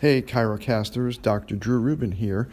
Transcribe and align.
Hey, 0.00 0.22
Chirocasters, 0.22 1.20
Dr. 1.20 1.56
Drew 1.56 1.78
Rubin 1.78 2.12
here. 2.12 2.48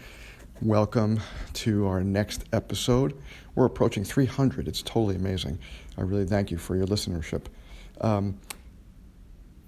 Welcome 0.61 1.21
to 1.53 1.87
our 1.87 2.03
next 2.03 2.43
episode. 2.51 3.17
We're 3.55 3.63
approaching 3.63 4.03
300. 4.03 4.67
It's 4.67 4.81
totally 4.81 5.15
amazing. 5.15 5.57
I 5.97 6.01
really 6.01 6.25
thank 6.25 6.51
you 6.51 6.57
for 6.57 6.75
your 6.75 6.85
listenership. 6.87 7.45
Um, 8.01 8.37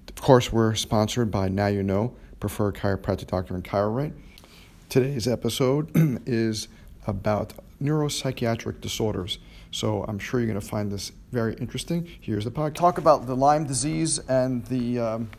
of 0.09 0.15
course, 0.15 0.51
we're 0.51 0.75
sponsored 0.75 1.31
by 1.31 1.47
Now 1.47 1.67
You 1.67 1.81
Know, 1.81 2.13
preferred 2.41 2.75
chiropractic 2.75 3.27
doctor 3.27 3.55
in 3.55 3.61
ChiroRate. 3.61 4.11
Today's 4.89 5.25
episode 5.25 5.89
is 6.27 6.67
about 7.07 7.53
neuropsychiatric 7.81 8.81
disorders. 8.81 9.39
So 9.71 10.03
I'm 10.03 10.19
sure 10.19 10.41
you're 10.41 10.49
going 10.49 10.59
to 10.59 10.67
find 10.67 10.91
this 10.91 11.13
very 11.31 11.53
interesting. 11.53 12.09
Here's 12.19 12.43
the 12.43 12.51
podcast. 12.51 12.75
Talk 12.75 12.97
about 12.97 13.25
the 13.25 13.37
Lyme 13.37 13.63
disease 13.63 14.19
and 14.27 14.65
the 14.65 14.99
um, 14.99 15.29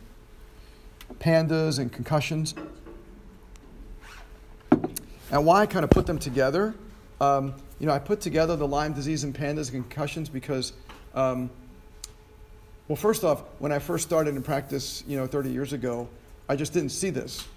pandas 1.19 1.79
and 1.79 1.91
concussions. 1.91 2.55
And 5.31 5.45
why 5.45 5.61
I 5.61 5.65
kind 5.65 5.83
of 5.83 5.89
put 5.89 6.05
them 6.05 6.19
together. 6.19 6.75
Um, 7.21 7.53
you 7.79 7.87
know, 7.87 7.93
I 7.93 7.99
put 7.99 8.21
together 8.21 8.55
the 8.55 8.67
Lyme 8.67 8.93
disease 8.93 9.23
and 9.23 9.33
pandas 9.33 9.73
and 9.73 9.83
concussions 9.83 10.27
because, 10.27 10.73
um, 11.15 11.49
well, 12.87 12.95
first 12.95 13.23
off, 13.23 13.43
when 13.59 13.71
I 13.71 13.79
first 13.79 14.05
started 14.05 14.35
in 14.35 14.43
practice, 14.43 15.03
you 15.07 15.17
know, 15.17 15.27
30 15.27 15.51
years 15.51 15.71
ago, 15.71 16.09
I 16.49 16.55
just 16.55 16.73
didn't 16.73 16.89
see 16.89 17.09
this. 17.09 17.47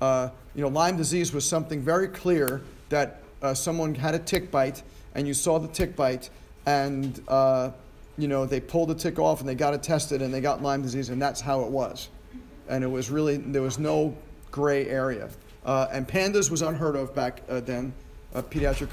Uh, 0.00 0.30
you 0.54 0.62
know, 0.62 0.68
Lyme 0.68 0.96
disease 0.96 1.32
was 1.32 1.44
something 1.44 1.80
very 1.80 2.08
clear 2.08 2.62
that 2.90 3.22
uh, 3.42 3.54
someone 3.54 3.94
had 3.94 4.14
a 4.14 4.18
tick 4.18 4.50
bite, 4.50 4.82
and 5.14 5.26
you 5.26 5.34
saw 5.34 5.58
the 5.58 5.68
tick 5.68 5.96
bite, 5.96 6.30
and 6.66 7.20
uh, 7.28 7.70
you 8.16 8.28
know 8.28 8.46
they 8.46 8.60
pulled 8.60 8.88
the 8.88 8.94
tick 8.94 9.18
off, 9.18 9.40
and 9.40 9.48
they 9.48 9.54
got 9.54 9.74
it 9.74 9.82
tested, 9.82 10.22
and 10.22 10.32
they 10.32 10.40
got 10.40 10.62
Lyme 10.62 10.82
disease, 10.82 11.08
and 11.08 11.20
that's 11.20 11.40
how 11.40 11.62
it 11.62 11.70
was 11.70 12.08
and 12.70 12.84
it 12.84 12.86
was 12.86 13.10
really 13.10 13.36
there 13.36 13.62
was 13.62 13.78
no 13.78 14.16
gray 14.50 14.88
area. 14.88 15.28
Uh, 15.66 15.88
and 15.92 16.08
pandas 16.08 16.50
was 16.50 16.62
unheard 16.62 16.96
of 16.96 17.14
back 17.14 17.42
uh, 17.50 17.60
then. 17.60 17.92
Uh, 18.32 18.40
pediatric 18.40 18.88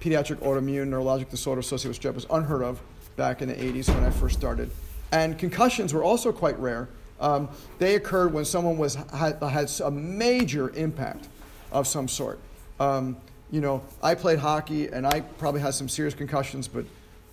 pediatric 0.00 0.36
autoimmune 0.36 0.88
neurologic 0.88 1.28
disorder 1.28 1.60
associated 1.60 1.88
with 1.88 2.00
strep 2.00 2.14
was 2.14 2.26
unheard 2.30 2.62
of 2.62 2.80
back 3.16 3.42
in 3.42 3.48
the 3.48 3.54
80s 3.54 3.92
when 3.92 4.04
I 4.04 4.10
first 4.10 4.38
started. 4.38 4.70
And 5.10 5.38
concussions 5.38 5.92
were 5.92 6.04
also 6.04 6.32
quite 6.32 6.58
rare. 6.58 6.88
Um, 7.18 7.48
they 7.78 7.94
occurred 7.96 8.32
when 8.32 8.44
someone 8.44 8.78
was 8.78 8.94
had, 8.94 9.42
had 9.42 9.70
a 9.84 9.90
major 9.90 10.70
impact 10.70 11.28
of 11.72 11.86
some 11.86 12.08
sort. 12.08 12.38
Um, 12.78 13.16
you 13.50 13.60
know, 13.60 13.82
I 14.02 14.14
played 14.14 14.38
hockey 14.38 14.88
and 14.88 15.06
I 15.06 15.20
probably 15.20 15.60
had 15.60 15.74
some 15.74 15.88
serious 15.88 16.14
concussions, 16.14 16.68
but 16.68 16.84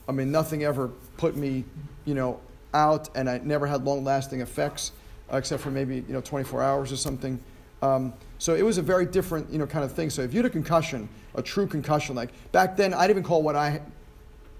I 0.07 0.11
mean, 0.11 0.31
nothing 0.31 0.63
ever 0.63 0.89
put 1.17 1.35
me, 1.35 1.65
you 2.05 2.15
know, 2.15 2.39
out, 2.73 3.09
and 3.15 3.29
I 3.29 3.39
never 3.43 3.67
had 3.67 3.83
long-lasting 3.83 4.41
effects 4.41 4.91
uh, 4.91 5.02
except 5.33 5.61
for 5.61 5.71
maybe 5.71 5.95
you 5.95 6.13
know 6.13 6.21
24 6.21 6.61
hours 6.61 6.91
or 6.91 6.97
something. 6.97 7.39
Um, 7.81 8.13
so 8.37 8.55
it 8.55 8.63
was 8.63 8.77
a 8.77 8.81
very 8.81 9.05
different 9.05 9.49
you 9.51 9.57
know 9.57 9.67
kind 9.67 9.83
of 9.83 9.91
thing. 9.91 10.09
So 10.09 10.21
if 10.21 10.33
you 10.33 10.39
had 10.39 10.45
a 10.45 10.49
concussion, 10.49 11.09
a 11.35 11.41
true 11.41 11.67
concussion, 11.67 12.15
like 12.15 12.29
back 12.51 12.77
then, 12.77 12.93
I'd 12.93 13.09
even 13.09 13.23
call 13.23 13.43
what 13.43 13.55
I 13.55 13.81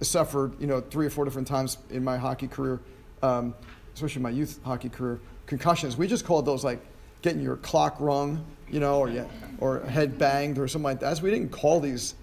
suffered 0.01 0.59
you 0.59 0.67
know 0.67 0.81
three 0.81 1.05
or 1.05 1.09
four 1.09 1.25
different 1.25 1.47
times 1.47 1.77
in 1.89 2.03
my 2.03 2.17
hockey 2.17 2.47
career, 2.47 2.79
um, 3.21 3.53
especially 3.93 4.21
my 4.21 4.29
youth 4.29 4.59
hockey 4.63 4.89
career, 4.89 5.19
concussions. 5.45 5.97
We 5.97 6.07
just 6.07 6.25
called 6.25 6.45
those 6.45 6.63
like 6.63 6.79
getting 7.21 7.41
your 7.41 7.55
clock 7.57 7.95
rung, 7.99 8.45
you 8.69 8.79
know, 8.79 8.99
or 8.99 9.09
yeah, 9.09 9.25
or 9.59 9.79
head 9.81 10.17
banged 10.17 10.57
or 10.57 10.67
something 10.67 10.83
like 10.83 10.99
that. 10.99 11.17
So 11.17 11.23
we 11.23 11.31
didn't 11.31 11.51
call 11.51 11.79
these 11.79 12.15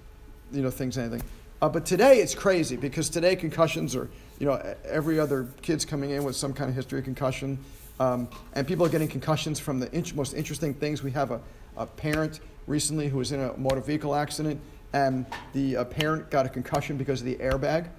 you 0.53 0.63
know 0.63 0.71
things 0.71 0.99
anything. 0.99 1.23
Uh, 1.63 1.69
but 1.69 1.85
today 1.85 2.21
it's 2.21 2.35
crazy 2.35 2.77
because 2.77 3.11
today 3.11 3.37
concussions 3.37 3.95
are, 3.95 4.09
you 4.39 4.47
know, 4.47 4.75
every 4.85 5.21
other 5.21 5.47
kid's 5.61 5.85
coming 5.85 6.11
in 6.11 6.25
with 6.25 6.35
some 6.35 6.55
kind 6.55 6.71
of 6.71 6.77
history 6.77 6.99
of 7.01 7.05
concussion. 7.05 7.59
Um, 8.01 8.29
and 8.55 8.67
people 8.67 8.85
are 8.87 8.89
getting 8.89 9.09
concussions 9.09 9.61
from 9.61 9.79
the 9.79 9.93
in- 9.93 10.07
most 10.15 10.33
interesting 10.33 10.73
things. 10.73 11.03
We 11.03 11.11
have 11.11 11.31
a, 11.31 11.41
a, 11.77 11.85
parent 11.85 12.41
recently 12.67 13.09
who 13.09 13.19
was 13.19 13.31
in 13.31 13.41
a 13.41 13.55
motor 13.59 13.83
vehicle 13.83 14.15
accident, 14.15 14.59
and 14.95 15.27
the 15.53 15.77
uh, 15.77 15.85
parent 15.85 16.31
got 16.31 16.47
a 16.47 16.49
concussion 16.49 16.97
because 16.97 17.21
of 17.21 17.27
the 17.27 17.37
airbag 17.37 17.91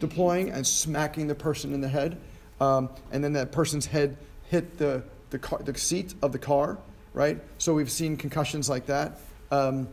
deploying 0.00 0.50
and 0.50 0.66
smacking 0.66 1.26
the 1.26 1.34
person 1.34 1.74
in 1.74 1.82
the 1.82 1.88
head. 1.88 2.18
Um, 2.62 2.88
and 3.12 3.22
then 3.22 3.34
that 3.34 3.52
person's 3.52 3.84
head 3.84 4.16
hit 4.48 4.78
the, 4.78 5.02
the, 5.28 5.38
car, 5.38 5.58
the 5.62 5.76
seat 5.78 6.14
of 6.22 6.32
the 6.32 6.38
car, 6.38 6.78
right? 7.12 7.38
So 7.58 7.74
we've 7.74 7.90
seen 7.90 8.16
concussions 8.16 8.70
like 8.70 8.86
that. 8.86 9.20
Um, 9.50 9.86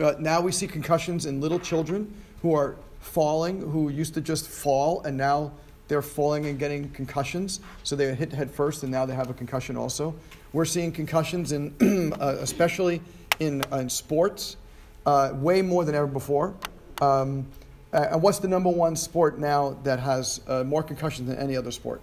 uh, 0.00 0.14
now 0.18 0.40
we 0.40 0.50
see 0.50 0.66
concussions 0.66 1.24
in 1.24 1.40
little 1.40 1.60
children 1.60 2.12
who 2.42 2.56
are 2.56 2.74
falling, 2.98 3.60
who 3.60 3.90
used 3.90 4.14
to 4.14 4.20
just 4.20 4.48
fall, 4.48 5.02
and 5.02 5.16
now 5.16 5.52
they're 5.90 6.00
falling 6.00 6.46
and 6.46 6.56
getting 6.56 6.88
concussions. 6.90 7.60
So 7.82 7.96
they 7.96 8.14
hit 8.14 8.32
head 8.32 8.48
first, 8.48 8.84
and 8.84 8.92
now 8.92 9.04
they 9.04 9.14
have 9.14 9.28
a 9.28 9.34
concussion 9.34 9.76
also. 9.76 10.14
We're 10.52 10.64
seeing 10.64 10.92
concussions 10.92 11.50
in, 11.50 11.74
uh, 12.20 12.36
especially 12.38 13.02
in, 13.40 13.62
uh, 13.72 13.78
in 13.78 13.90
sports, 13.90 14.56
uh, 15.04 15.32
way 15.34 15.62
more 15.62 15.84
than 15.84 15.96
ever 15.96 16.06
before. 16.06 16.54
Um, 17.02 17.44
and 17.92 18.22
what's 18.22 18.38
the 18.38 18.46
number 18.46 18.70
one 18.70 18.94
sport 18.94 19.40
now 19.40 19.76
that 19.82 19.98
has 19.98 20.40
uh, 20.46 20.62
more 20.62 20.84
concussions 20.84 21.28
than 21.28 21.38
any 21.38 21.56
other 21.56 21.72
sport? 21.72 22.00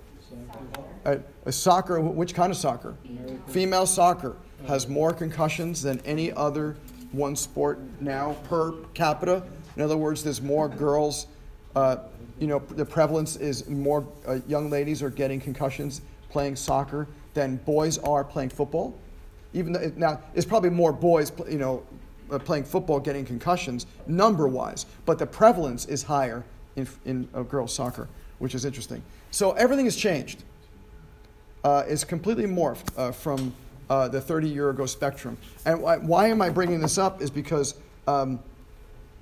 Uh, 1.06 1.16
soccer. 1.50 2.02
Which 2.02 2.36
kind 2.36 2.52
of 2.52 2.58
soccer? 2.58 2.94
Female 3.48 3.86
soccer 3.86 4.36
has 4.68 4.90
more 4.90 5.14
concussions 5.14 5.82
than 5.82 6.02
any 6.02 6.34
other 6.34 6.76
one 7.14 7.38
sport 7.38 7.80
now 8.02 8.34
per 8.50 8.74
capita. 8.94 9.44
In 9.78 9.82
other 9.82 9.96
words, 9.96 10.26
there's 10.26 10.42
more 10.42 10.68
girls 10.68 11.28
uh, 11.78 12.00
you 12.40 12.48
know, 12.48 12.58
the 12.58 12.84
prevalence 12.86 13.36
is 13.36 13.70
more 13.70 14.04
uh, 14.28 14.40
young 14.48 14.68
ladies 14.72 15.04
are 15.04 15.12
getting 15.12 15.40
concussions 15.40 16.02
playing 16.32 16.56
soccer 16.56 17.08
than 17.36 17.58
boys 17.58 18.00
are 18.00 18.24
playing 18.24 18.50
football. 18.50 18.98
Even 19.54 19.74
though, 19.74 19.92
now, 19.96 20.20
it's 20.34 20.46
probably 20.46 20.72
more 20.72 20.92
boys, 20.92 21.32
you 21.48 21.60
know, 21.60 21.84
uh, 22.32 22.40
playing 22.40 22.64
football 22.64 23.00
getting 23.00 23.24
concussions 23.24 23.86
number 24.08 24.48
wise, 24.48 24.88
but 25.06 25.20
the 25.20 25.26
prevalence 25.28 25.86
is 25.86 26.02
higher 26.02 26.44
in, 26.78 26.88
in 27.06 27.30
uh, 27.36 27.44
girls 27.44 27.76
soccer, 27.76 28.10
which 28.40 28.56
is 28.56 28.66
interesting. 28.66 29.04
So 29.30 29.52
everything 29.52 29.86
has 29.86 29.96
changed. 29.96 30.44
Uh, 31.64 31.84
it's 31.88 32.04
completely 32.04 32.46
morphed 32.46 32.92
uh, 32.98 33.12
from 33.12 33.54
the 33.88 34.20
30 34.20 34.50
year 34.50 34.72
ago 34.72 34.88
spectrum. 34.88 35.38
And 35.64 35.80
why, 35.80 35.98
why, 35.98 36.28
am 36.30 36.42
I 36.42 36.50
bringing 36.50 36.80
this 36.80 36.98
up? 36.98 37.22
Is 37.22 37.30
because 37.30 37.76
um, 38.08 38.40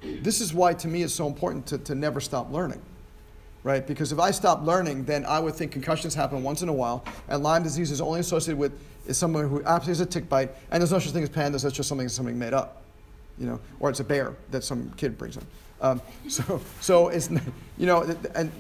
this 0.01 0.41
is 0.41 0.53
why, 0.53 0.73
to 0.73 0.87
me, 0.87 1.03
it's 1.03 1.13
so 1.13 1.27
important 1.27 1.67
to, 1.67 1.77
to 1.79 1.95
never 1.95 2.19
stop 2.19 2.51
learning 2.51 2.81
right? 3.65 3.87
Because 3.87 4.11
if 4.11 4.19
I 4.19 4.29
stop 4.29 4.63
learning, 4.63 5.05
then 5.05 5.25
I 5.25 5.39
would 5.39 5.55
think 5.55 5.71
concussions 5.71 6.13
happen 6.13 6.43
once 6.43 6.61
in 6.61 6.69
a 6.69 6.73
while, 6.73 7.03
and 7.27 7.41
Lyme 7.41 7.63
disease 7.63 7.89
is 7.89 7.99
only 7.99 8.19
associated 8.19 8.59
with 8.59 8.71
is 9.07 9.17
someone 9.17 9.49
who 9.49 9.57
absolutely 9.65 9.89
has 9.89 9.99
a 10.01 10.05
tick 10.05 10.29
bite, 10.29 10.51
and 10.71 10.81
there's 10.81 10.91
no 10.91 10.99
such 10.99 11.11
thing 11.11 11.23
as 11.23 11.29
pandas. 11.29 11.63
That's 11.63 11.75
just 11.75 11.89
something 11.89 12.07
something 12.07 12.37
made 12.37 12.53
up, 12.53 12.83
you 13.37 13.47
know, 13.47 13.59
or 13.79 13.89
it's 13.89 13.99
a 13.99 14.03
bear 14.03 14.35
that 14.51 14.63
some 14.63 14.91
kid 14.97 15.17
brings 15.17 15.37
in. 15.37 15.43
Um, 15.81 16.01
so, 16.27 16.61
so 16.79 17.07
it's 17.09 17.29
you 17.77 17.87
know, 17.87 18.03
and 18.35 18.51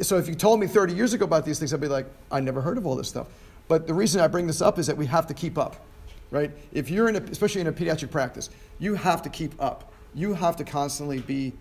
so 0.00 0.16
if 0.18 0.28
you 0.28 0.34
told 0.34 0.60
me 0.60 0.66
30 0.66 0.94
years 0.94 1.14
ago 1.14 1.24
about 1.24 1.44
these 1.44 1.58
things, 1.58 1.72
I'd 1.72 1.80
be 1.80 1.88
like, 1.88 2.06
I 2.30 2.40
never 2.40 2.60
heard 2.60 2.78
of 2.78 2.86
all 2.86 2.96
this 2.96 3.08
stuff. 3.08 3.28
But 3.66 3.86
the 3.86 3.94
reason 3.94 4.20
I 4.20 4.26
bring 4.26 4.46
this 4.46 4.60
up 4.60 4.78
is 4.78 4.86
that 4.88 4.96
we 4.96 5.06
have 5.06 5.26
to 5.28 5.34
keep 5.34 5.56
up, 5.56 5.76
right? 6.30 6.50
If 6.72 6.90
you're 6.90 7.08
in, 7.08 7.16
a, 7.16 7.20
especially 7.20 7.60
in 7.62 7.66
a 7.66 7.72
pediatric 7.72 8.10
practice, 8.10 8.50
you 8.78 8.94
have 8.94 9.22
to 9.22 9.30
keep 9.30 9.54
up. 9.62 9.92
You 10.14 10.34
have 10.34 10.56
to 10.56 10.64
constantly 10.64 11.20
be 11.20 11.52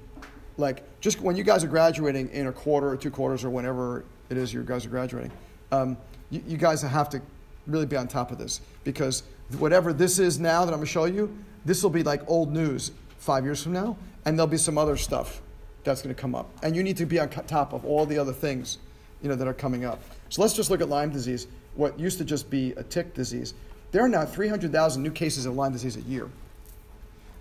like 0.57 0.83
just 0.99 1.21
when 1.21 1.35
you 1.35 1.43
guys 1.43 1.63
are 1.63 1.67
graduating 1.67 2.29
in 2.29 2.47
a 2.47 2.51
quarter 2.51 2.89
or 2.89 2.97
two 2.97 3.11
quarters 3.11 3.43
or 3.43 3.49
whenever 3.49 4.03
it 4.29 4.37
is 4.37 4.53
you 4.53 4.63
guys 4.63 4.85
are 4.85 4.89
graduating, 4.89 5.31
um, 5.71 5.97
you, 6.29 6.43
you, 6.47 6.57
guys 6.57 6.81
have 6.81 7.09
to 7.09 7.21
really 7.67 7.85
be 7.85 7.95
on 7.95 8.07
top 8.07 8.31
of 8.31 8.37
this 8.37 8.61
because 8.83 9.23
whatever 9.57 9.93
this 9.93 10.19
is 10.19 10.39
now 10.39 10.65
that 10.65 10.71
I'm 10.71 10.79
going 10.79 10.85
to 10.85 10.91
show 10.91 11.05
you, 11.05 11.35
this 11.65 11.81
will 11.83 11.89
be 11.89 12.03
like 12.03 12.27
old 12.27 12.51
news 12.51 12.91
five 13.19 13.43
years 13.43 13.63
from 13.63 13.73
now, 13.73 13.97
and 14.25 14.37
there'll 14.37 14.47
be 14.47 14.57
some 14.57 14.77
other 14.77 14.97
stuff 14.97 15.41
that's 15.83 16.01
going 16.01 16.13
to 16.13 16.19
come 16.19 16.35
up, 16.35 16.49
and 16.63 16.75
you 16.75 16.83
need 16.83 16.97
to 16.97 17.05
be 17.05 17.19
on 17.19 17.29
top 17.29 17.73
of 17.73 17.85
all 17.85 18.05
the 18.05 18.17
other 18.17 18.33
things, 18.33 18.77
you 19.21 19.29
know, 19.29 19.35
that 19.35 19.47
are 19.47 19.53
coming 19.53 19.85
up. 19.85 20.01
So 20.29 20.41
let's 20.41 20.53
just 20.53 20.69
look 20.69 20.81
at 20.81 20.89
Lyme 20.89 21.09
disease. 21.09 21.47
What 21.75 21.99
used 21.99 22.17
to 22.17 22.25
just 22.25 22.49
be 22.49 22.71
a 22.73 22.83
tick 22.83 23.13
disease, 23.13 23.53
there 23.91 24.03
are 24.03 24.09
now 24.09 24.25
300,000 24.25 25.01
new 25.01 25.11
cases 25.11 25.45
of 25.45 25.55
Lyme 25.55 25.71
disease 25.71 25.95
a 25.95 26.01
year. 26.01 26.29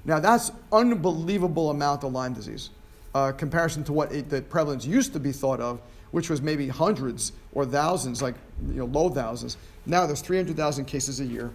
Now 0.08 0.18
that's 0.18 0.50
unbelievable 0.72 1.68
amount 1.68 2.02
of 2.02 2.12
Lyme 2.12 2.32
disease 2.32 2.70
uh, 3.14 3.30
comparison 3.32 3.84
to 3.84 3.92
what 3.92 4.10
it, 4.10 4.30
the 4.30 4.40
prevalence 4.40 4.86
used 4.86 5.12
to 5.12 5.20
be 5.20 5.32
thought 5.32 5.60
of, 5.60 5.80
which 6.12 6.30
was 6.30 6.40
maybe 6.40 6.66
hundreds 6.66 7.32
or 7.52 7.66
thousands, 7.66 8.22
like 8.22 8.34
you 8.68 8.74
know, 8.74 8.86
low 8.86 9.10
thousands. 9.10 9.58
Now 9.84 10.06
there's 10.06 10.22
300,000 10.22 10.86
cases 10.86 11.20
a 11.20 11.26
year. 11.26 11.50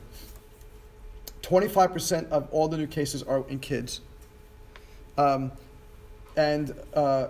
25% 1.42 2.30
of 2.30 2.48
all 2.52 2.68
the 2.68 2.78
new 2.78 2.86
cases 2.86 3.24
are 3.24 3.44
in 3.50 3.58
kids. 3.58 4.02
Um, 5.18 5.52
and 6.38 6.76
uh, 6.94 7.28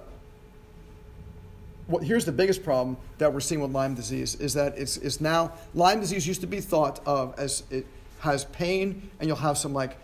what, 1.88 2.04
here's 2.04 2.26
the 2.26 2.32
biggest 2.34 2.64
problem 2.64 2.98
that 3.18 3.34
we're 3.34 3.40
seeing 3.40 3.62
with 3.62 3.72
Lyme 3.72 3.96
disease 3.96 4.36
is 4.36 4.54
that 4.56 4.78
it's, 4.78 4.98
it's 4.98 5.22
now, 5.22 5.54
Lyme 5.74 6.02
disease 6.02 6.28
used 6.28 6.42
to 6.42 6.48
be 6.48 6.60
thought 6.60 7.00
of 7.06 7.34
as 7.38 7.64
it 7.72 7.86
has 8.20 8.44
pain 8.46 9.10
and 9.20 9.28
you'll 9.28 9.38
have 9.38 9.58
some 9.58 9.74
like 9.74 9.98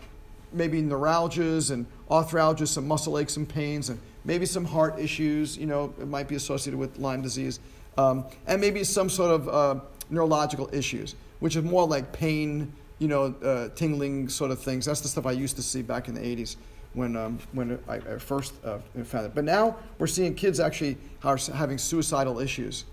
maybe 0.52 0.82
neuralgias 0.82 1.70
and 1.70 1.86
arthralgias, 2.10 2.68
some 2.68 2.86
muscle 2.86 3.18
aches 3.18 3.36
and 3.36 3.48
pains, 3.48 3.88
and 3.88 4.00
maybe 4.24 4.46
some 4.46 4.64
heart 4.64 4.98
issues, 4.98 5.56
you 5.56 5.66
know, 5.66 5.94
it 6.00 6.08
might 6.08 6.28
be 6.28 6.34
associated 6.34 6.78
with 6.78 6.98
Lyme 6.98 7.22
disease, 7.22 7.60
um, 7.98 8.24
and 8.46 8.60
maybe 8.60 8.84
some 8.84 9.08
sort 9.08 9.30
of 9.30 9.48
uh, 9.48 9.80
neurological 10.10 10.68
issues. 10.72 11.14
which 11.40 11.56
is 11.56 11.64
more 11.64 11.86
like 11.86 12.12
pain, 12.12 12.72
you 12.98 13.08
know, 13.08 13.34
uh, 13.42 13.68
tingling 13.74 14.28
sort 14.28 14.50
of 14.50 14.60
things. 14.60 14.86
That's 14.86 15.00
the 15.00 15.08
stuff 15.08 15.26
I 15.26 15.32
used 15.32 15.56
to 15.56 15.62
see 15.62 15.82
back 15.82 16.08
in 16.08 16.14
the 16.14 16.20
80s 16.20 16.56
when, 16.92 17.16
um, 17.16 17.38
when 17.52 17.78
I, 17.88 17.94
I 17.96 18.18
first 18.18 18.54
uh, 18.64 18.78
found 19.04 19.26
it. 19.26 19.34
But 19.34 19.44
now 19.44 19.76
we're 19.98 20.06
seeing 20.06 20.34
kids 20.34 20.60
actually 20.60 20.96
are 21.24 21.38
having 21.54 21.78
suicidal 21.78 22.38
issues 22.38 22.84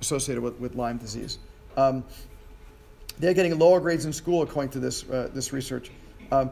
associated 0.00 0.42
with, 0.42 0.58
with 0.60 0.74
Lyme 0.74 0.98
disease. 0.98 1.38
Um, 1.76 2.04
they're 3.18 3.34
getting 3.34 3.58
lower 3.58 3.80
grades 3.80 4.04
in 4.04 4.12
school, 4.12 4.42
according 4.42 4.72
to 4.72 4.78
this, 4.78 5.08
uh, 5.08 5.30
this 5.32 5.52
research. 5.52 5.90
Um, 6.30 6.50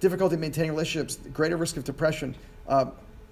difficulty 0.00 0.36
maintaining 0.36 0.70
relationships, 0.70 1.18
greater 1.32 1.56
risk 1.56 1.76
of 1.76 1.84
depression, 1.84 2.34
uh, 2.68 2.86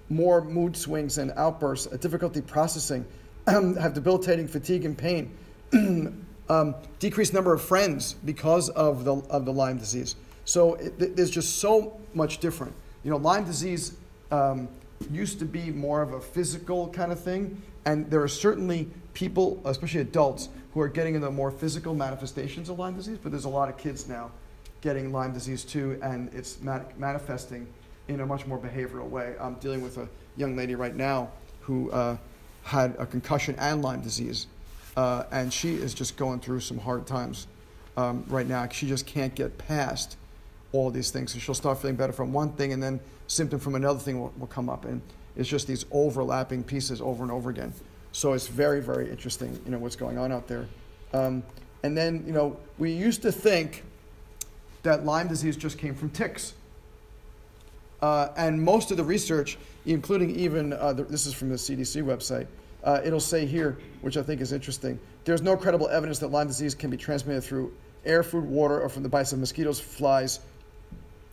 more 0.09 0.43
mood 0.43 0.75
swings 0.75 1.17
and 1.17 1.31
outbursts, 1.35 1.87
difficulty 1.97 2.41
processing, 2.41 3.05
have 3.47 3.93
debilitating 3.93 4.47
fatigue 4.47 4.85
and 4.85 4.97
pain, 4.97 5.35
um, 6.49 6.75
decreased 6.99 7.33
number 7.33 7.53
of 7.53 7.61
friends 7.61 8.13
because 8.25 8.69
of 8.69 9.03
the, 9.05 9.15
of 9.29 9.45
the 9.45 9.53
Lyme 9.53 9.77
disease. 9.77 10.15
So 10.45 10.75
it, 10.75 11.15
there's 11.15 11.31
just 11.31 11.57
so 11.57 11.99
much 12.13 12.39
different. 12.39 12.73
You 13.03 13.11
know, 13.11 13.17
Lyme 13.17 13.45
disease 13.45 13.97
um, 14.31 14.69
used 15.11 15.39
to 15.39 15.45
be 15.45 15.71
more 15.71 16.01
of 16.01 16.13
a 16.13 16.21
physical 16.21 16.89
kind 16.89 17.11
of 17.11 17.19
thing, 17.19 17.61
and 17.85 18.09
there 18.09 18.21
are 18.21 18.27
certainly 18.29 18.89
people, 19.13 19.61
especially 19.65 20.01
adults, 20.01 20.49
who 20.73 20.81
are 20.81 20.87
getting 20.87 21.15
into 21.15 21.29
more 21.31 21.51
physical 21.51 21.93
manifestations 21.93 22.69
of 22.69 22.79
Lyme 22.79 22.95
disease, 22.95 23.17
but 23.21 23.31
there's 23.31 23.45
a 23.45 23.49
lot 23.49 23.67
of 23.67 23.77
kids 23.77 24.07
now 24.07 24.31
getting 24.87 25.11
Lyme 25.11 25.33
disease 25.33 25.65
too, 25.65 25.99
and 26.01 26.33
it's 26.33 26.59
manifesting 26.61 27.67
in 28.07 28.21
a 28.21 28.25
much 28.25 28.47
more 28.47 28.57
behavioral 28.57 29.09
way. 29.09 29.35
I'm 29.37 29.55
dealing 29.55 29.81
with 29.81 29.97
a 29.97 30.07
young 30.37 30.55
lady 30.55 30.75
right 30.75 30.95
now 30.95 31.29
who 31.59 31.91
uh, 31.91 32.15
had 32.63 32.95
a 32.97 33.05
concussion 33.05 33.55
and 33.59 33.81
Lyme 33.81 33.99
disease, 33.99 34.47
uh, 34.95 35.23
and 35.29 35.51
she 35.51 35.75
is 35.75 35.93
just 35.93 36.15
going 36.15 36.39
through 36.39 36.61
some 36.61 36.77
hard 36.77 37.05
times 37.05 37.47
um, 37.97 38.23
right 38.29 38.47
now. 38.47 38.65
She 38.69 38.87
just 38.87 39.05
can't 39.05 39.35
get 39.35 39.57
past 39.57 40.15
all 40.71 40.89
these 40.89 41.11
things. 41.11 41.33
So 41.33 41.39
she'll 41.39 41.53
start 41.53 41.81
feeling 41.81 41.97
better 41.97 42.13
from 42.13 42.31
one 42.31 42.53
thing, 42.53 42.71
and 42.71 42.81
then 42.81 43.01
symptom 43.27 43.59
from 43.59 43.75
another 43.75 43.99
thing 43.99 44.21
will, 44.21 44.31
will 44.37 44.47
come 44.47 44.69
up, 44.69 44.85
and 44.85 45.01
it's 45.35 45.49
just 45.49 45.67
these 45.67 45.83
overlapping 45.91 46.63
pieces 46.63 47.01
over 47.01 47.23
and 47.23 47.31
over 47.33 47.49
again. 47.49 47.73
So 48.13 48.31
it's 48.31 48.47
very, 48.47 48.79
very 48.79 49.09
interesting, 49.09 49.59
you 49.65 49.71
know, 49.71 49.79
what's 49.79 49.97
going 49.97 50.17
on 50.17 50.31
out 50.31 50.47
there. 50.47 50.65
Um, 51.11 51.43
and 51.83 51.97
then, 51.97 52.23
you 52.25 52.31
know, 52.31 52.57
we 52.77 52.93
used 52.93 53.21
to 53.23 53.33
think 53.33 53.83
that 54.87 55.05
Lyme 55.05 55.27
disease 55.27 55.57
just 55.57 55.77
came 55.77 55.93
from 55.93 56.09
ticks. 56.09 56.53
Uh, 58.01 58.29
and 58.37 58.61
most 58.61 58.89
of 58.89 58.95
the 58.95 59.03
research, 59.03 59.57
including 59.85 60.33
even, 60.35 60.71
uh, 60.71 60.93
the, 60.93 61.03
this 61.03 61.25
is 61.25 61.33
from 61.33 61.49
the 61.49 61.55
CDC 61.55 62.03
website, 62.03 62.47
uh, 62.85 63.01
it'll 63.03 63.19
say 63.19 63.45
here, 63.45 63.77
which 63.99 64.15
I 64.15 64.23
think 64.23 64.39
is 64.39 64.53
interesting, 64.53 64.97
there's 65.25 65.41
no 65.41 65.57
credible 65.57 65.89
evidence 65.89 66.19
that 66.19 66.29
Lyme 66.29 66.47
disease 66.47 66.73
can 66.73 66.89
be 66.89 66.95
transmitted 66.95 67.41
through 67.41 67.73
air, 68.05 68.23
food, 68.23 68.45
water, 68.45 68.79
or 68.79 68.87
from 68.87 69.03
the 69.03 69.09
bites 69.09 69.33
of 69.33 69.39
mosquitoes, 69.39 69.77
flies, 69.77 70.39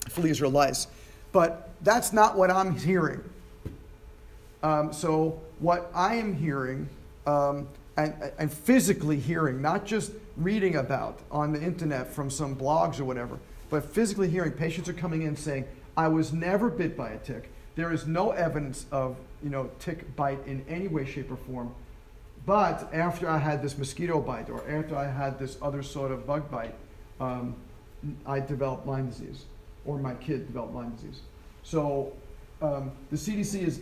fleas, 0.09 0.43
or 0.43 0.49
lice. 0.49 0.89
But 1.31 1.71
that's 1.83 2.13
not 2.13 2.37
what 2.37 2.51
I'm 2.51 2.77
hearing. 2.77 3.23
Um, 4.65 4.93
so 4.93 5.41
what 5.61 5.93
I 5.95 6.17
am 6.17 6.35
hearing 6.35 6.89
um, 7.25 7.69
and, 7.97 8.15
and 8.39 8.53
physically 8.53 9.19
hearing, 9.19 9.63
not 9.63 9.87
just 9.87 10.13
reading 10.37 10.77
about 10.77 11.21
on 11.31 11.53
the 11.53 11.63
internet 11.63 12.13
from 12.13 12.31
some 12.31 12.57
blogs 12.57 12.99
or 12.99 13.05
whatever, 13.05 13.39
but 13.71 13.85
physically 13.85 14.29
hearing 14.29 14.53
patients 14.53 14.89
are 14.89 14.95
coming 14.95 15.23
in 15.23 15.37
saying, 15.37 15.65
I 15.97 16.09
was 16.09 16.33
never 16.33 16.71
bit 16.71 16.97
by 16.97 17.11
a 17.11 17.19
tick. 17.19 17.51
There 17.77 17.93
is 17.93 18.07
no 18.07 18.31
evidence 18.31 18.87
of 18.91 19.17
you 19.43 19.51
know 19.51 19.71
tick 19.79 20.15
bite 20.17 20.45
in 20.47 20.65
any 20.69 20.89
way, 20.89 21.05
shape, 21.05 21.31
or 21.31 21.37
form. 21.37 21.75
But 22.47 22.93
after 22.93 23.29
I 23.29 23.39
had 23.39 23.63
this 23.63 23.79
mosquito 23.79 24.21
bite 24.21 24.51
or 24.51 24.69
after 24.69 24.97
I 24.97 25.11
had 25.11 25.39
this 25.39 25.57
other 25.63 25.83
sort 25.83 26.13
of 26.13 26.27
bug 26.27 26.51
bite, 26.51 26.75
um, 27.21 27.57
I 28.27 28.41
developed 28.41 28.87
Lyme 28.87 29.09
disease, 29.09 29.47
or 29.87 29.99
my 29.99 30.15
kid 30.15 30.47
developed 30.47 30.75
Lyme 30.75 30.95
disease. 30.95 31.21
So 31.63 32.13
um, 32.61 32.93
the 33.11 33.17
CDC 33.17 33.63
is 33.63 33.81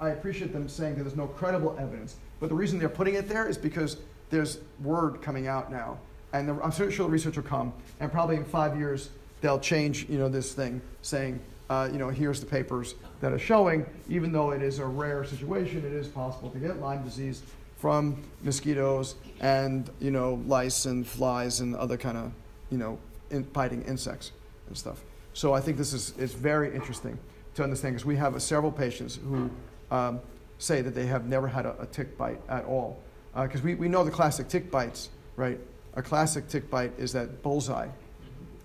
I 0.00 0.10
appreciate 0.10 0.52
them 0.52 0.68
saying 0.68 0.96
that 0.96 1.04
there's 1.04 1.16
no 1.16 1.26
credible 1.26 1.76
evidence. 1.78 2.16
But 2.40 2.48
the 2.48 2.54
reason 2.54 2.78
they're 2.78 2.88
putting 2.88 3.14
it 3.14 3.28
there 3.28 3.48
is 3.48 3.56
because 3.56 3.96
there's 4.30 4.58
word 4.82 5.22
coming 5.22 5.46
out 5.46 5.70
now. 5.70 5.98
And 6.32 6.48
the, 6.48 6.54
I'm 6.62 6.72
sure 6.72 6.88
the 6.88 7.04
research 7.04 7.36
will 7.36 7.44
come. 7.44 7.72
And 8.00 8.10
probably 8.10 8.36
in 8.36 8.44
five 8.44 8.76
years, 8.76 9.10
they'll 9.40 9.60
change 9.60 10.08
you 10.08 10.18
know, 10.18 10.28
this 10.28 10.52
thing 10.52 10.80
saying, 11.02 11.40
uh, 11.70 11.88
you 11.92 11.98
know, 11.98 12.08
here's 12.08 12.40
the 12.40 12.46
papers 12.46 12.94
that 13.20 13.32
are 13.32 13.38
showing, 13.38 13.86
even 14.08 14.32
though 14.32 14.50
it 14.50 14.62
is 14.62 14.78
a 14.78 14.84
rare 14.84 15.24
situation, 15.24 15.78
it 15.78 15.92
is 15.92 16.08
possible 16.08 16.50
to 16.50 16.58
get 16.58 16.80
Lyme 16.80 17.02
disease 17.04 17.42
from 17.78 18.22
mosquitoes 18.42 19.14
and, 19.40 19.90
you 20.00 20.10
know, 20.10 20.42
lice 20.46 20.86
and 20.86 21.06
flies 21.06 21.60
and 21.60 21.76
other 21.76 21.96
kind 21.96 22.18
of, 22.18 22.32
you 22.70 22.78
know, 22.78 22.98
in, 23.30 23.42
biting 23.42 23.82
insects 23.82 24.32
and 24.66 24.76
stuff. 24.76 25.02
So 25.34 25.52
I 25.52 25.60
think 25.60 25.76
this 25.76 25.92
is, 25.92 26.16
is 26.18 26.32
very 26.32 26.74
interesting 26.74 27.18
to 27.54 27.62
understand 27.62 27.94
because 27.94 28.06
we 28.06 28.16
have 28.16 28.34
uh, 28.34 28.38
several 28.38 28.72
patients 28.72 29.18
who 29.22 29.50
um, 29.94 30.20
say 30.58 30.82
that 30.82 30.94
they 30.94 31.06
have 31.06 31.26
never 31.26 31.46
had 31.46 31.66
a, 31.66 31.80
a 31.80 31.86
tick 31.86 32.18
bite 32.18 32.40
at 32.48 32.64
all. 32.64 33.00
Because 33.34 33.60
uh, 33.60 33.64
we, 33.64 33.74
we 33.74 33.88
know 33.88 34.04
the 34.04 34.10
classic 34.10 34.48
tick 34.48 34.70
bites, 34.70 35.10
right? 35.36 35.58
A 35.94 36.02
classic 36.02 36.48
tick 36.48 36.70
bite 36.70 36.92
is 36.98 37.12
that 37.12 37.42
bullseye 37.42 37.88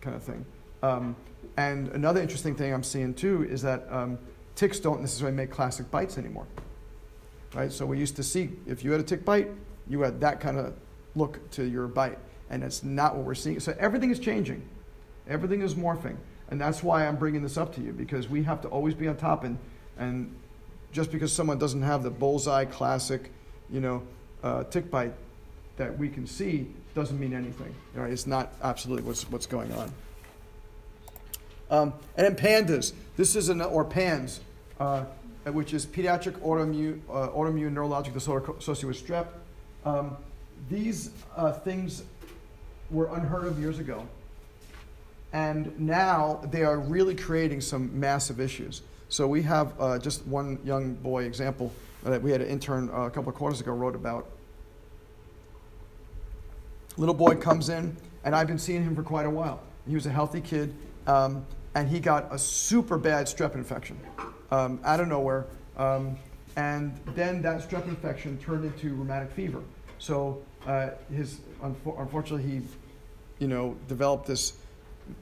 kind 0.01 0.15
of 0.15 0.23
thing. 0.23 0.45
Um, 0.81 1.15
and 1.57 1.89
another 1.89 2.21
interesting 2.21 2.55
thing 2.55 2.73
I'm 2.73 2.83
seeing 2.83 3.13
too 3.13 3.43
is 3.49 3.61
that 3.61 3.85
um, 3.91 4.17
ticks 4.55 4.79
don't 4.79 5.01
necessarily 5.01 5.35
make 5.35 5.51
classic 5.51 5.89
bites 5.91 6.17
anymore. 6.17 6.47
Right? 7.53 7.71
So 7.71 7.85
we 7.85 7.97
used 7.97 8.15
to 8.15 8.23
see 8.23 8.51
if 8.67 8.83
you 8.83 8.91
had 8.91 8.99
a 8.99 9.03
tick 9.03 9.25
bite, 9.25 9.49
you 9.87 10.01
had 10.01 10.21
that 10.21 10.39
kind 10.39 10.57
of 10.57 10.73
look 11.15 11.49
to 11.51 11.63
your 11.63 11.87
bite. 11.87 12.17
And 12.51 12.63
it's 12.63 12.83
not 12.83 13.15
what 13.15 13.25
we're 13.25 13.35
seeing. 13.35 13.59
So 13.59 13.75
everything 13.79 14.09
is 14.09 14.19
changing, 14.19 14.67
everything 15.27 15.61
is 15.61 15.75
morphing. 15.75 16.17
And 16.49 16.59
that's 16.59 16.81
why 16.81 17.05
I'm 17.05 17.15
bringing 17.15 17.43
this 17.43 17.57
up 17.57 17.75
to 17.75 17.81
you 17.81 17.91
because 17.91 18.27
we 18.27 18.41
have 18.43 18.61
to 18.61 18.67
always 18.69 18.95
be 18.95 19.07
on 19.07 19.17
top 19.17 19.43
and, 19.43 19.59
and 19.99 20.35
just 20.91 21.11
because 21.11 21.31
someone 21.31 21.57
doesn't 21.57 21.81
have 21.81 22.03
the 22.03 22.09
bullseye 22.09 22.65
classic, 22.65 23.31
you 23.69 23.79
know, 23.79 24.01
uh, 24.43 24.63
tick 24.65 24.89
bite 24.89 25.13
that 25.77 25.97
we 25.97 26.09
can 26.09 26.25
see 26.25 26.67
doesn't 26.95 27.19
mean 27.19 27.33
anything. 27.33 27.73
It's 27.95 28.27
not 28.27 28.53
absolutely 28.63 29.03
what's, 29.03 29.29
what's 29.29 29.45
going 29.45 29.71
on. 29.73 29.91
Um, 31.69 31.93
and 32.17 32.25
then 32.25 32.35
pandas. 32.35 32.93
This 33.15 33.35
is 33.35 33.49
an, 33.49 33.61
or 33.61 33.85
PANS, 33.85 34.41
uh, 34.79 35.05
which 35.45 35.73
is 35.73 35.85
pediatric 35.85 36.33
autoimmune, 36.39 36.99
uh, 37.09 37.29
autoimmune 37.29 37.73
neurologic 37.73 38.13
disorder 38.13 38.51
associated 38.57 38.87
with 38.87 39.05
strep. 39.05 39.27
Um, 39.85 40.17
these 40.69 41.11
uh, 41.35 41.53
things 41.53 42.03
were 42.89 43.13
unheard 43.15 43.45
of 43.45 43.59
years 43.59 43.79
ago. 43.79 44.07
And 45.31 45.79
now 45.79 46.41
they 46.51 46.63
are 46.63 46.79
really 46.79 47.15
creating 47.15 47.61
some 47.61 47.99
massive 47.99 48.39
issues. 48.39 48.81
So 49.09 49.27
we 49.27 49.41
have 49.43 49.73
uh, 49.79 49.99
just 49.99 50.25
one 50.25 50.59
young 50.63 50.95
boy 50.95 51.23
example 51.23 51.71
that 52.03 52.21
we 52.21 52.31
had 52.31 52.41
an 52.41 52.47
intern 52.47 52.89
uh, 52.89 53.01
a 53.01 53.09
couple 53.09 53.29
of 53.29 53.35
quarters 53.35 53.61
ago 53.61 53.73
wrote 53.73 53.95
about. 53.95 54.27
Little 56.97 57.15
boy 57.15 57.35
comes 57.35 57.69
in, 57.69 57.95
and 58.23 58.35
I've 58.35 58.47
been 58.47 58.59
seeing 58.59 58.83
him 58.83 58.95
for 58.95 59.03
quite 59.03 59.25
a 59.25 59.29
while. 59.29 59.61
He 59.87 59.95
was 59.95 60.05
a 60.05 60.11
healthy 60.11 60.41
kid, 60.41 60.73
um, 61.07 61.45
and 61.75 61.87
he 61.87 61.99
got 61.99 62.33
a 62.33 62.37
super 62.37 62.97
bad 62.97 63.25
strep 63.25 63.55
infection 63.55 63.99
um, 64.51 64.79
out 64.83 64.99
of 64.99 65.07
nowhere. 65.07 65.45
Um, 65.77 66.17
and 66.55 66.99
then 67.15 67.41
that 67.43 67.67
strep 67.67 67.87
infection 67.87 68.37
turned 68.37 68.65
into 68.65 68.93
rheumatic 68.95 69.31
fever. 69.31 69.61
So 69.97 70.41
uh, 70.67 70.89
his, 71.13 71.39
unfortunately, 71.61 72.43
he, 72.43 72.61
you 73.39 73.47
know, 73.47 73.77
developed 73.87 74.27
this. 74.27 74.53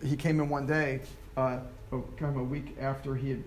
He 0.03 0.15
came 0.15 0.39
in 0.39 0.49
one 0.49 0.65
day, 0.65 1.01
uh, 1.35 1.59
kind 1.91 2.35
of 2.35 2.37
a 2.37 2.43
week 2.43 2.75
after 2.79 3.15
he 3.15 3.29
had 3.29 3.43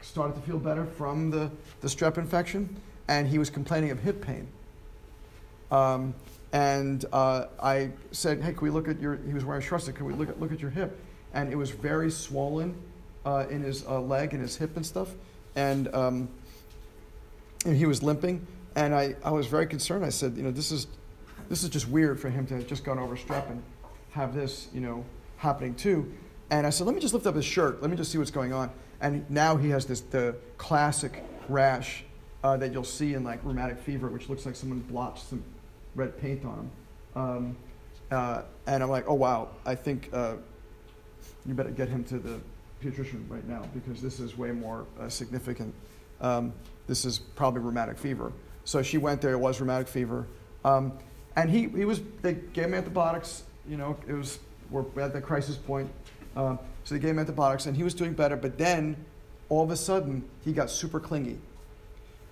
started 0.00 0.34
to 0.34 0.42
feel 0.42 0.58
better 0.58 0.84
from 0.84 1.30
the, 1.30 1.50
the 1.80 1.88
strep 1.88 2.18
infection, 2.18 2.76
and 3.08 3.26
he 3.26 3.38
was 3.38 3.50
complaining 3.50 3.90
of 3.90 4.00
hip 4.00 4.20
pain. 4.20 4.46
Um, 5.70 6.14
and 6.52 7.04
uh, 7.12 7.46
I 7.60 7.90
said, 8.12 8.40
"Hey, 8.40 8.52
can 8.52 8.62
we 8.62 8.70
look 8.70 8.88
at 8.88 9.00
your?" 9.00 9.16
He 9.26 9.34
was 9.34 9.44
wearing 9.44 9.62
shorts. 9.62 9.88
Can 9.88 10.06
we 10.06 10.12
look 10.14 10.28
at 10.28 10.40
look 10.40 10.52
at 10.52 10.60
your 10.60 10.70
hip? 10.70 10.98
And 11.32 11.52
it 11.52 11.56
was 11.56 11.70
very 11.70 12.10
swollen 12.10 12.76
uh, 13.26 13.46
in 13.50 13.62
his 13.62 13.84
uh, 13.86 14.00
leg 14.00 14.34
and 14.34 14.42
his 14.42 14.56
hip 14.56 14.76
and 14.76 14.86
stuff, 14.86 15.10
and 15.56 15.92
um, 15.92 16.28
and 17.66 17.76
he 17.76 17.86
was 17.86 18.02
limping. 18.02 18.46
And 18.76 18.94
I, 18.94 19.14
I 19.24 19.30
was 19.30 19.46
very 19.46 19.66
concerned. 19.66 20.04
I 20.04 20.10
said, 20.10 20.36
you 20.36 20.42
know, 20.42 20.50
this 20.50 20.70
is 20.70 20.86
this 21.48 21.64
is 21.64 21.70
just 21.70 21.88
weird 21.88 22.20
for 22.20 22.30
him 22.30 22.46
to 22.46 22.54
have 22.54 22.66
just 22.66 22.84
gone 22.84 22.98
over 22.98 23.16
strep 23.16 23.50
and 23.50 23.62
have 24.10 24.34
this, 24.34 24.68
you 24.72 24.80
know, 24.80 25.04
happening 25.44 25.74
too. 25.74 26.12
And 26.50 26.66
I 26.66 26.70
said, 26.70 26.86
let 26.86 26.94
me 26.94 27.00
just 27.00 27.14
lift 27.14 27.26
up 27.26 27.36
his 27.36 27.44
shirt. 27.44 27.80
Let 27.80 27.90
me 27.90 27.96
just 27.96 28.10
see 28.10 28.18
what's 28.18 28.30
going 28.30 28.52
on 28.52 28.70
and 29.04 29.28
now 29.30 29.56
he 29.56 29.68
has 29.68 29.84
this 29.84 30.00
the 30.00 30.34
classic 30.56 31.22
rash 31.48 32.04
uh, 32.42 32.56
that 32.56 32.72
you'll 32.72 32.84
see 32.84 33.14
in 33.14 33.22
like 33.22 33.38
rheumatic 33.44 33.78
fever, 33.78 34.08
which 34.08 34.28
looks 34.28 34.46
like 34.46 34.56
someone 34.56 34.80
blotched 34.80 35.28
some 35.28 35.42
red 35.94 36.18
paint 36.20 36.44
on 36.44 36.54
him. 36.54 36.70
Um, 37.14 37.56
uh, 38.10 38.42
and 38.66 38.82
I'm 38.82 38.88
like, 38.88 39.04
oh 39.06 39.14
wow, 39.14 39.50
I 39.66 39.74
think 39.74 40.08
uh, 40.12 40.36
you 41.46 41.54
better 41.54 41.70
get 41.70 41.88
him 41.88 42.02
to 42.04 42.18
the 42.18 42.40
pediatrician 42.82 43.28
right 43.28 43.46
now 43.46 43.62
because 43.74 44.00
this 44.00 44.20
is 44.20 44.38
way 44.38 44.52
more 44.52 44.86
uh, 44.98 45.08
significant. 45.08 45.74
Um, 46.20 46.54
this 46.86 47.04
is 47.04 47.18
probably 47.18 47.60
rheumatic 47.60 47.98
fever. 47.98 48.32
So 48.64 48.82
she 48.82 48.96
went 48.96 49.20
there. 49.20 49.32
It 49.32 49.38
was 49.38 49.60
rheumatic 49.60 49.88
fever, 49.88 50.26
um, 50.64 50.92
and 51.36 51.50
he 51.50 51.68
he 51.68 51.84
was 51.84 52.00
they 52.22 52.34
gave 52.34 52.66
him 52.66 52.74
antibiotics 52.74 53.44
you 53.68 53.76
know, 53.76 53.96
it 54.06 54.12
was, 54.12 54.38
we're 54.70 54.84
at 55.00 55.12
the 55.12 55.20
crisis 55.20 55.56
point. 55.56 55.90
Um, 56.36 56.58
so 56.84 56.94
they 56.94 57.00
gave 57.00 57.10
him 57.10 57.18
antibiotics, 57.18 57.66
and 57.66 57.76
he 57.76 57.82
was 57.82 57.94
doing 57.94 58.12
better. 58.12 58.36
But 58.36 58.58
then, 58.58 58.96
all 59.48 59.62
of 59.62 59.70
a 59.70 59.76
sudden, 59.76 60.24
he 60.44 60.52
got 60.52 60.70
super 60.70 61.00
clingy. 61.00 61.38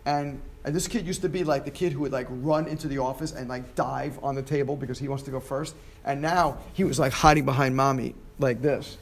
And, 0.04 0.40
and 0.64 0.74
this 0.74 0.88
kid 0.88 1.06
used 1.06 1.22
to 1.22 1.28
be 1.28 1.44
like 1.44 1.64
the 1.64 1.70
kid 1.70 1.92
who 1.92 2.00
would 2.00 2.12
like 2.12 2.26
run 2.28 2.66
into 2.66 2.88
the 2.88 2.98
office 2.98 3.32
and 3.32 3.48
like 3.48 3.74
dive 3.74 4.18
on 4.22 4.34
the 4.34 4.42
table 4.42 4.76
because 4.76 4.98
he 4.98 5.08
wants 5.08 5.22
to 5.24 5.30
go 5.30 5.40
first. 5.40 5.76
And 6.04 6.20
now 6.20 6.58
he 6.72 6.84
was 6.84 6.98
like 6.98 7.12
hiding 7.12 7.44
behind 7.44 7.76
mommy 7.76 8.14
like 8.38 8.60
this, 8.60 8.98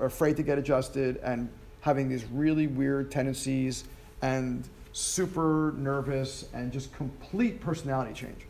afraid 0.00 0.36
to 0.36 0.42
get 0.42 0.58
adjusted 0.58 1.16
and 1.18 1.48
having 1.80 2.08
these 2.08 2.24
really 2.26 2.66
weird 2.68 3.10
tendencies 3.10 3.84
and 4.22 4.68
super 4.92 5.74
nervous 5.76 6.46
and 6.54 6.72
just 6.72 6.94
complete 6.94 7.60
personality 7.60 8.12
change. 8.14 8.46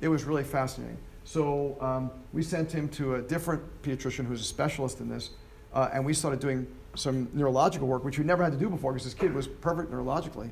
It 0.00 0.08
was 0.08 0.24
really 0.24 0.44
fascinating. 0.44 0.98
So 1.24 1.76
um, 1.80 2.10
we 2.32 2.42
sent 2.42 2.72
him 2.72 2.88
to 2.90 3.16
a 3.16 3.22
different 3.22 3.62
pediatrician 3.82 4.26
who's 4.26 4.40
a 4.40 4.44
specialist 4.44 5.00
in 5.00 5.08
this, 5.08 5.30
uh, 5.72 5.88
and 5.92 6.04
we 6.04 6.14
started 6.14 6.40
doing 6.40 6.66
some 6.94 7.28
neurological 7.32 7.88
work, 7.88 8.04
which 8.04 8.18
we 8.18 8.24
never 8.24 8.42
had 8.42 8.52
to 8.52 8.58
do 8.58 8.68
before 8.68 8.92
because 8.92 9.04
this 9.04 9.14
kid 9.14 9.32
was 9.32 9.46
perfect 9.46 9.90
neurologically. 9.90 10.50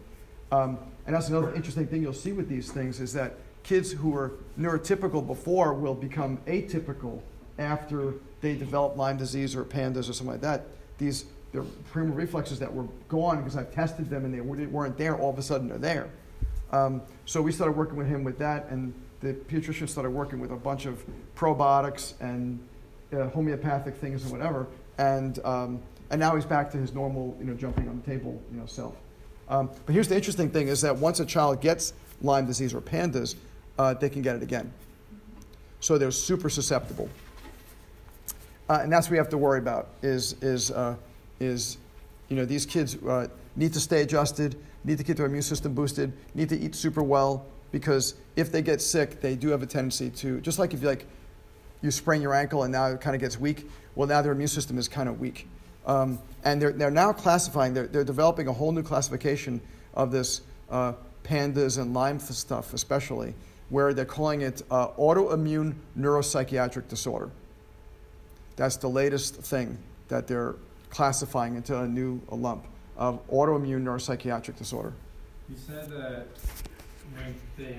Um, 0.52 0.78
and 1.06 1.14
that's 1.14 1.28
another 1.28 1.54
interesting 1.54 1.86
thing 1.86 2.02
you'll 2.02 2.12
see 2.12 2.32
with 2.32 2.48
these 2.48 2.72
things 2.72 3.00
is 3.00 3.12
that 3.12 3.34
kids 3.62 3.92
who 3.92 4.10
were 4.10 4.32
neurotypical 4.58 5.26
before 5.26 5.74
will 5.74 5.94
become 5.94 6.38
atypical 6.46 7.20
after 7.58 8.14
they 8.40 8.54
develop 8.54 8.96
Lyme 8.96 9.18
disease 9.18 9.54
or 9.54 9.64
pandas 9.64 10.08
or 10.08 10.12
something 10.12 10.28
like 10.28 10.40
that. 10.40 10.66
These 10.98 11.26
their 11.52 11.62
premotor 11.92 12.16
reflexes 12.16 12.58
that 12.60 12.72
were 12.72 12.86
gone 13.08 13.38
because 13.38 13.56
I've 13.56 13.72
tested 13.72 14.08
them 14.08 14.24
and 14.24 14.32
they 14.32 14.40
weren't 14.40 14.96
there, 14.96 15.18
all 15.18 15.30
of 15.30 15.38
a 15.38 15.42
sudden 15.42 15.68
they're 15.68 15.78
there. 15.78 16.10
Um, 16.70 17.02
so 17.24 17.42
we 17.42 17.50
started 17.50 17.76
working 17.76 17.96
with 17.96 18.06
him 18.06 18.22
with 18.22 18.38
that, 18.38 18.68
and 18.70 18.94
the 19.20 19.34
pediatrician 19.34 19.88
started 19.88 20.10
working 20.10 20.40
with 20.40 20.50
a 20.50 20.56
bunch 20.56 20.86
of 20.86 21.04
probiotics 21.36 22.14
and 22.20 22.58
uh, 23.12 23.28
homeopathic 23.28 23.96
things 23.96 24.22
and 24.22 24.32
whatever, 24.32 24.66
and 24.98 25.38
um, 25.44 25.82
and 26.10 26.18
now 26.18 26.34
he's 26.34 26.44
back 26.44 26.70
to 26.72 26.78
his 26.78 26.94
normal, 26.94 27.36
you 27.38 27.44
know, 27.44 27.54
jumping 27.54 27.88
on 27.88 28.00
the 28.00 28.10
table, 28.10 28.40
you 28.52 28.58
know, 28.58 28.66
self. 28.66 28.96
Um, 29.48 29.70
but 29.86 29.92
here's 29.92 30.08
the 30.08 30.16
interesting 30.16 30.50
thing: 30.50 30.68
is 30.68 30.80
that 30.80 30.96
once 30.96 31.20
a 31.20 31.26
child 31.26 31.60
gets 31.60 31.92
Lyme 32.22 32.46
disease 32.46 32.72
or 32.72 32.80
PANDAS, 32.80 33.36
uh, 33.78 33.94
they 33.94 34.08
can 34.08 34.22
get 34.22 34.36
it 34.36 34.42
again. 34.42 34.72
So 35.80 35.98
they're 35.98 36.10
super 36.10 36.48
susceptible, 36.48 37.08
uh, 38.68 38.80
and 38.82 38.92
that's 38.92 39.08
what 39.08 39.12
we 39.12 39.18
have 39.18 39.30
to 39.30 39.38
worry 39.38 39.58
about. 39.58 39.88
Is 40.02 40.34
is 40.40 40.70
uh, 40.70 40.96
is 41.40 41.76
you 42.28 42.36
know 42.36 42.44
these 42.44 42.64
kids 42.64 42.96
uh, 42.96 43.28
need 43.56 43.72
to 43.74 43.80
stay 43.80 44.02
adjusted, 44.02 44.56
need 44.84 44.98
to 44.98 45.04
keep 45.04 45.16
their 45.16 45.26
immune 45.26 45.42
system 45.42 45.74
boosted, 45.74 46.12
need 46.34 46.48
to 46.48 46.58
eat 46.58 46.74
super 46.74 47.02
well 47.02 47.44
because 47.72 48.14
if 48.36 48.50
they 48.50 48.62
get 48.62 48.80
sick, 48.80 49.20
they 49.20 49.36
do 49.36 49.48
have 49.48 49.62
a 49.62 49.66
tendency 49.66 50.10
to 50.10 50.40
just 50.40 50.58
like 50.58 50.74
if 50.74 50.82
you 50.82 50.88
like 50.88 51.06
you 51.82 51.90
sprain 51.90 52.20
your 52.20 52.34
ankle 52.34 52.62
and 52.64 52.72
now 52.72 52.86
it 52.86 53.00
kind 53.00 53.14
of 53.14 53.20
gets 53.20 53.38
weak. 53.38 53.68
Well, 53.94 54.06
now 54.08 54.22
their 54.22 54.32
immune 54.32 54.48
system 54.48 54.78
is 54.78 54.88
kind 54.88 55.08
of 55.08 55.20
weak. 55.20 55.48
Um, 55.86 56.18
and 56.44 56.60
they're, 56.60 56.72
they're 56.72 56.90
now 56.90 57.12
classifying, 57.12 57.74
they're, 57.74 57.86
they're 57.86 58.04
developing 58.04 58.48
a 58.48 58.52
whole 58.52 58.72
new 58.72 58.82
classification 58.82 59.60
of 59.94 60.12
this 60.12 60.42
uh, 60.70 60.92
pandas 61.24 61.78
and 61.80 61.94
Lyme 61.94 62.20
stuff, 62.20 62.74
especially, 62.74 63.34
where 63.70 63.94
they're 63.94 64.04
calling 64.04 64.42
it 64.42 64.62
uh, 64.70 64.88
autoimmune 64.88 65.74
neuropsychiatric 65.98 66.88
disorder. 66.88 67.30
That's 68.56 68.76
the 68.76 68.88
latest 68.88 69.36
thing 69.36 69.78
that 70.08 70.26
they're 70.26 70.56
classifying 70.90 71.56
into 71.56 71.78
a 71.78 71.88
new 71.88 72.20
a 72.28 72.34
lump 72.34 72.66
of 72.96 73.26
autoimmune 73.28 73.84
neuropsychiatric 73.84 74.56
disorder. 74.56 74.92
You 75.48 75.56
said 75.56 75.88
that 75.90 76.26
when 77.14 77.34
they 77.56 77.64